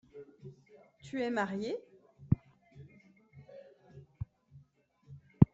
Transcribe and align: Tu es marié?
Tu 1.03 1.21
es 1.21 1.29
marié? 1.29 1.77